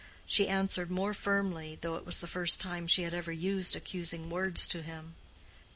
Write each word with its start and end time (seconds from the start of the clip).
She 0.25 0.47
answered 0.47 0.89
more 0.89 1.13
firmly, 1.13 1.77
though 1.79 1.95
it 1.95 2.07
was 2.07 2.21
the 2.21 2.25
first 2.27 2.59
time 2.59 2.87
she 2.87 3.03
had 3.03 3.13
ever 3.13 3.31
used 3.31 3.75
accusing 3.75 4.31
words 4.31 4.67
to 4.69 4.81
him. 4.81 5.13